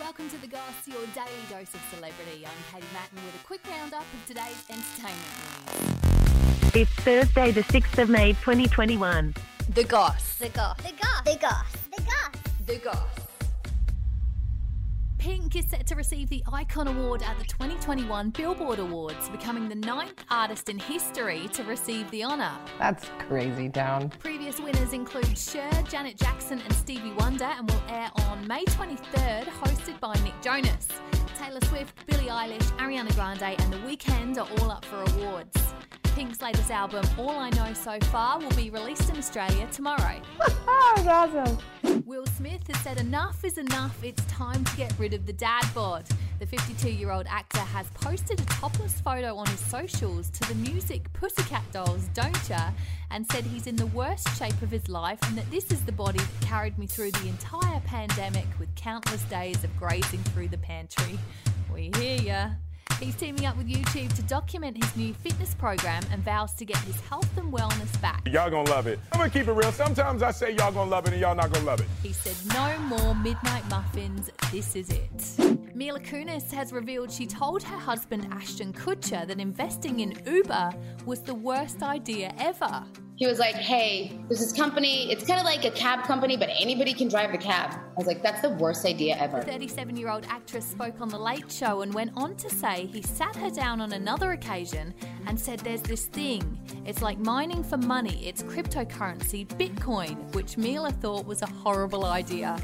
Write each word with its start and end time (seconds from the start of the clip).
welcome 0.00 0.30
to 0.30 0.38
The 0.38 0.46
Goss, 0.46 0.88
your 0.88 1.04
daily 1.14 1.28
dose 1.50 1.74
of 1.74 1.80
celebrity. 1.94 2.46
I'm 2.46 2.72
Katie 2.72 2.86
Matten 2.94 3.16
with 3.16 3.34
a 3.38 3.46
quick 3.46 3.60
roundup 3.68 4.00
of 4.00 4.26
today's 4.26 4.64
entertainment 4.70 5.14
news. 6.64 6.74
It's 6.74 6.90
Thursday, 7.04 7.50
the 7.50 7.60
6th 7.60 8.02
of 8.02 8.08
May, 8.08 8.32
2021. 8.32 9.34
The 9.68 9.84
Goss. 9.84 10.38
The 10.38 10.48
goss. 10.48 10.78
The 10.78 10.92
goss. 10.92 11.22
The 11.24 11.38
goss. 11.38 11.72
The 11.94 12.02
goss. 12.02 12.66
The 12.66 12.76
Goss. 12.76 13.19
Pink 15.20 15.54
is 15.54 15.66
set 15.66 15.86
to 15.86 15.94
receive 15.96 16.30
the 16.30 16.42
Icon 16.50 16.88
Award 16.88 17.22
at 17.22 17.38
the 17.38 17.44
2021 17.44 18.30
Billboard 18.30 18.78
Awards, 18.78 19.28
becoming 19.28 19.68
the 19.68 19.74
ninth 19.74 20.24
artist 20.30 20.70
in 20.70 20.78
history 20.78 21.46
to 21.52 21.62
receive 21.64 22.10
the 22.10 22.24
honour. 22.24 22.50
That's 22.78 23.04
crazy 23.28 23.68
town. 23.68 24.08
Previous 24.18 24.58
winners 24.58 24.94
include 24.94 25.36
Cher, 25.36 25.70
Janet 25.90 26.16
Jackson, 26.16 26.58
and 26.62 26.72
Stevie 26.72 27.12
Wonder, 27.18 27.44
and 27.44 27.70
will 27.70 27.82
air 27.90 28.10
on 28.30 28.48
May 28.48 28.64
23rd, 28.64 29.44
hosted 29.44 30.00
by 30.00 30.14
Nick 30.24 30.40
Jonas. 30.40 30.88
Taylor 31.36 31.60
Swift, 31.66 31.94
Billie 32.06 32.28
Eilish, 32.28 32.74
Ariana 32.78 33.14
Grande, 33.14 33.60
and 33.60 33.70
The 33.70 33.78
Weeknd 33.80 34.38
are 34.38 34.48
all 34.62 34.70
up 34.70 34.86
for 34.86 35.02
awards. 35.02 35.74
Pink's 36.14 36.40
latest 36.40 36.70
album, 36.70 37.04
All 37.18 37.38
I 37.38 37.50
Know 37.50 37.74
So 37.74 37.98
Far, 38.06 38.38
will 38.38 38.50
be 38.52 38.70
released 38.70 39.10
in 39.10 39.18
Australia 39.18 39.68
tomorrow. 39.70 40.22
Oh, 40.40 40.94
that's 41.04 41.34
awesome. 41.34 41.58
Will 42.10 42.26
Smith 42.26 42.66
has 42.66 42.82
said 42.82 42.98
enough 42.98 43.44
is 43.44 43.56
enough, 43.56 44.02
it's 44.02 44.24
time 44.24 44.64
to 44.64 44.76
get 44.76 44.92
rid 44.98 45.14
of 45.14 45.26
the 45.26 45.32
dad 45.32 45.64
bod. 45.72 46.04
The 46.40 46.46
52 46.46 46.90
year 46.90 47.12
old 47.12 47.26
actor 47.28 47.60
has 47.60 47.86
posted 47.90 48.40
a 48.40 48.44
topless 48.46 49.00
photo 49.00 49.36
on 49.36 49.46
his 49.46 49.60
socials 49.60 50.28
to 50.30 50.48
the 50.48 50.56
music 50.56 51.04
Pussycat 51.12 51.62
Dolls, 51.70 52.08
Don't 52.12 52.34
Cha, 52.48 52.74
and 53.12 53.24
said 53.30 53.44
he's 53.44 53.68
in 53.68 53.76
the 53.76 53.86
worst 53.86 54.36
shape 54.36 54.60
of 54.60 54.72
his 54.72 54.88
life 54.88 55.20
and 55.22 55.38
that 55.38 55.48
this 55.52 55.70
is 55.70 55.84
the 55.84 55.92
body 55.92 56.18
that 56.18 56.40
carried 56.40 56.76
me 56.78 56.88
through 56.88 57.12
the 57.12 57.28
entire 57.28 57.78
pandemic 57.82 58.46
with 58.58 58.74
countless 58.74 59.22
days 59.26 59.62
of 59.62 59.70
grazing 59.78 60.24
through 60.34 60.48
the 60.48 60.58
pantry. 60.58 61.16
We 61.72 61.92
hear 61.94 62.20
ya. 62.20 62.48
He's 63.00 63.16
teaming 63.16 63.46
up 63.46 63.56
with 63.56 63.66
YouTube 63.66 64.14
to 64.14 64.22
document 64.22 64.76
his 64.76 64.94
new 64.94 65.14
fitness 65.14 65.54
program 65.54 66.02
and 66.12 66.22
vows 66.22 66.52
to 66.54 66.66
get 66.66 66.76
his 66.78 67.00
health 67.00 67.34
and 67.38 67.50
wellness 67.50 67.98
back. 68.02 68.20
Y'all 68.30 68.50
gonna 68.50 68.68
love 68.68 68.86
it. 68.86 68.98
I'm 69.10 69.18
gonna 69.18 69.30
keep 69.30 69.48
it 69.48 69.52
real. 69.52 69.72
Sometimes 69.72 70.22
I 70.22 70.30
say 70.32 70.50
y'all 70.50 70.70
gonna 70.70 70.90
love 70.90 71.06
it 71.06 71.12
and 71.12 71.20
y'all 71.20 71.34
not 71.34 71.50
gonna 71.50 71.64
love 71.64 71.80
it. 71.80 71.86
He 72.02 72.12
said, 72.12 72.36
No 72.54 72.78
more 72.80 73.14
midnight 73.14 73.66
muffins, 73.70 74.30
this 74.52 74.76
is 74.76 74.90
it. 74.90 75.74
Mila 75.74 76.00
Kunis 76.00 76.52
has 76.52 76.74
revealed 76.74 77.10
she 77.10 77.26
told 77.26 77.62
her 77.62 77.78
husband 77.78 78.28
Ashton 78.32 78.70
Kutcher 78.74 79.26
that 79.26 79.40
investing 79.40 80.00
in 80.00 80.14
Uber 80.26 80.74
was 81.06 81.22
the 81.22 81.34
worst 81.34 81.82
idea 81.82 82.34
ever. 82.38 82.84
He 83.20 83.26
was 83.26 83.38
like, 83.38 83.54
"Hey, 83.54 84.18
there's 84.28 84.40
this 84.40 84.52
company. 84.54 85.12
It's 85.12 85.26
kind 85.26 85.38
of 85.38 85.44
like 85.44 85.66
a 85.66 85.70
cab 85.70 86.04
company, 86.04 86.38
but 86.38 86.48
anybody 86.58 86.94
can 86.94 87.08
drive 87.08 87.30
the 87.32 87.38
cab." 87.38 87.70
I 87.72 87.98
was 87.98 88.06
like, 88.06 88.22
"That's 88.22 88.40
the 88.40 88.54
worst 88.62 88.86
idea 88.86 89.14
ever." 89.18 89.40
The 89.40 89.52
37 89.52 89.96
year 89.96 90.10
old 90.10 90.24
actress 90.28 90.64
spoke 90.64 91.02
on 91.02 91.10
The 91.10 91.18
Late 91.18 91.52
Show 91.52 91.82
and 91.82 91.92
went 91.92 92.12
on 92.16 92.34
to 92.36 92.48
say 92.48 92.88
he 92.90 93.02
sat 93.02 93.36
her 93.36 93.50
down 93.50 93.82
on 93.82 93.92
another 93.92 94.32
occasion 94.32 94.94
and 95.26 95.38
said, 95.38 95.60
There's 95.60 95.82
this 95.82 96.06
thing. 96.06 96.58
It's 96.86 97.02
like 97.02 97.18
mining 97.18 97.62
for 97.62 97.76
money, 97.76 98.26
it's 98.26 98.42
cryptocurrency, 98.42 99.46
Bitcoin, 99.46 100.34
which 100.34 100.56
Mila 100.56 100.90
thought 100.90 101.26
was 101.26 101.42
a 101.42 101.46
horrible 101.46 102.06
idea. 102.06 102.56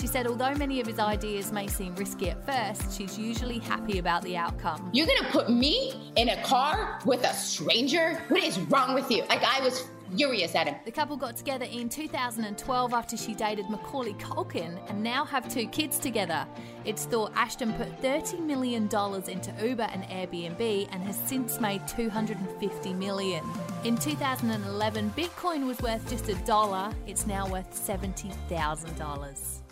She 0.00 0.06
said, 0.06 0.26
although 0.26 0.54
many 0.54 0.80
of 0.80 0.86
his 0.86 0.98
ideas 0.98 1.52
may 1.52 1.66
seem 1.68 1.94
risky 1.94 2.28
at 2.28 2.44
first, 2.44 2.96
she's 2.96 3.18
usually 3.18 3.58
happy 3.58 3.98
about 3.98 4.22
the 4.22 4.36
outcome. 4.36 4.90
You're 4.92 5.06
gonna 5.06 5.30
put 5.30 5.48
me 5.48 6.12
in 6.16 6.28
a 6.28 6.42
car 6.42 7.00
with 7.06 7.24
a 7.24 7.32
stranger? 7.32 8.14
What 8.28 8.42
is 8.42 8.58
wrong 8.58 8.94
with 8.94 9.10
you? 9.10 9.22
Like 9.28 9.42
I 9.42 9.60
was 9.60 9.88
furious 10.14 10.54
at 10.54 10.68
him. 10.68 10.76
The 10.84 10.90
couple 10.90 11.16
got 11.16 11.36
together 11.36 11.64
in 11.64 11.88
2012 11.88 12.92
after 12.92 13.16
she 13.16 13.34
dated 13.34 13.68
Macaulay 13.70 14.12
Culkin 14.14 14.78
and 14.88 15.02
now 15.02 15.24
have 15.24 15.48
two 15.48 15.66
kids 15.68 15.98
together. 15.98 16.46
It's 16.84 17.06
thought 17.06 17.32
Ashton 17.34 17.72
put 17.72 18.00
$30 18.02 18.40
million 18.40 18.84
into 18.84 19.66
Uber 19.66 19.88
and 19.92 20.04
Airbnb 20.04 20.88
and 20.92 21.02
has 21.02 21.18
since 21.26 21.58
made 21.60 21.80
$250 21.82 22.94
million. 22.96 23.44
In 23.84 23.96
2011, 23.96 25.10
Bitcoin 25.16 25.66
was 25.66 25.78
worth 25.80 26.08
just 26.08 26.28
a 26.28 26.34
dollar. 26.44 26.92
It's 27.06 27.26
now 27.26 27.48
worth 27.48 27.72
$70,000. 27.72 29.62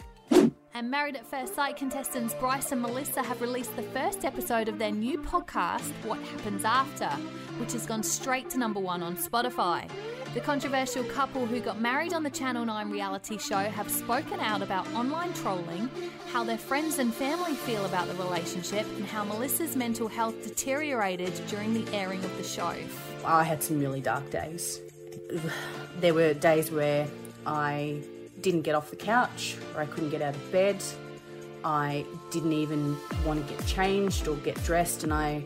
And 0.76 0.90
Married 0.90 1.14
at 1.14 1.24
First 1.24 1.54
Sight 1.54 1.76
contestants 1.76 2.34
Bryce 2.34 2.72
and 2.72 2.82
Melissa 2.82 3.22
have 3.22 3.40
released 3.40 3.76
the 3.76 3.82
first 3.82 4.24
episode 4.24 4.68
of 4.68 4.76
their 4.76 4.90
new 4.90 5.18
podcast, 5.18 5.92
What 6.02 6.18
Happens 6.18 6.64
After, 6.64 7.10
which 7.60 7.74
has 7.74 7.86
gone 7.86 8.02
straight 8.02 8.50
to 8.50 8.58
number 8.58 8.80
one 8.80 9.00
on 9.00 9.16
Spotify. 9.16 9.88
The 10.34 10.40
controversial 10.40 11.04
couple 11.04 11.46
who 11.46 11.60
got 11.60 11.80
married 11.80 12.12
on 12.12 12.24
the 12.24 12.30
Channel 12.30 12.66
9 12.66 12.90
reality 12.90 13.38
show 13.38 13.58
have 13.58 13.88
spoken 13.88 14.40
out 14.40 14.62
about 14.62 14.92
online 14.94 15.32
trolling, 15.34 15.88
how 16.32 16.42
their 16.42 16.58
friends 16.58 16.98
and 16.98 17.14
family 17.14 17.54
feel 17.54 17.84
about 17.84 18.08
the 18.08 18.14
relationship, 18.14 18.84
and 18.96 19.04
how 19.04 19.22
Melissa's 19.22 19.76
mental 19.76 20.08
health 20.08 20.42
deteriorated 20.42 21.40
during 21.46 21.72
the 21.72 21.88
airing 21.94 22.24
of 22.24 22.36
the 22.36 22.42
show. 22.42 22.74
I 23.24 23.44
had 23.44 23.62
some 23.62 23.78
really 23.78 24.00
dark 24.00 24.28
days. 24.30 24.80
There 26.00 26.14
were 26.14 26.34
days 26.34 26.72
where 26.72 27.06
I 27.46 28.02
didn't 28.40 28.62
get 28.62 28.74
off 28.74 28.90
the 28.90 28.96
couch 28.96 29.56
or 29.74 29.80
I 29.80 29.86
couldn't 29.86 30.10
get 30.10 30.22
out 30.22 30.34
of 30.34 30.52
bed. 30.52 30.82
I 31.64 32.04
didn't 32.30 32.52
even 32.52 32.96
want 33.24 33.46
to 33.46 33.54
get 33.54 33.66
changed 33.66 34.28
or 34.28 34.36
get 34.36 34.62
dressed, 34.64 35.02
and 35.02 35.14
I 35.14 35.42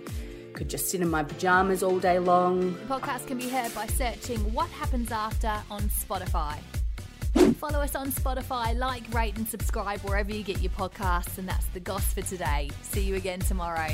could 0.53 0.69
just 0.69 0.91
sit 0.91 1.01
in 1.01 1.09
my 1.09 1.23
pajamas 1.23 1.85
all 1.85 2.01
day 2.01 2.19
long. 2.19 2.75
The 2.89 2.95
podcast 2.95 3.29
can 3.29 3.39
be 3.39 3.49
heard 3.49 3.73
by 3.73 3.87
searching 3.87 4.41
What 4.53 4.69
Happens 4.71 5.13
After 5.13 5.53
on 5.71 5.83
Spotify. 5.83 6.57
Follow 7.59 7.79
us 7.79 7.95
on 7.95 8.11
Spotify, 8.11 8.77
like, 8.77 9.05
rate, 9.15 9.37
and 9.37 9.47
subscribe 9.47 10.01
wherever 10.01 10.33
you 10.33 10.43
get 10.43 10.61
your 10.61 10.73
podcasts. 10.73 11.39
And 11.39 11.49
that's 11.49 11.67
the 11.67 11.81
Goss 11.81 12.13
for 12.13 12.23
today. 12.23 12.71
See 12.83 13.03
you 13.03 13.15
again 13.15 13.39
tomorrow. 13.39 13.93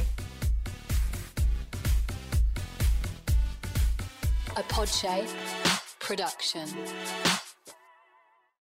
A 4.57 4.63
Podshape 4.63 5.29
production. 5.99 6.69